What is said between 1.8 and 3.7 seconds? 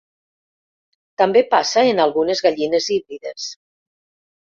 en algunes gallines híbrides.